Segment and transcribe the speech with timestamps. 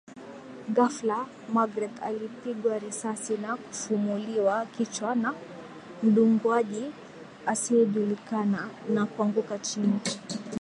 [0.75, 1.19] Ghafla
[1.55, 5.33] Magreth alipigwa risasi na kufumuliwa kichwa na
[6.03, 6.91] mdunguaji
[7.45, 9.99] asiejulikana na kuanguka chini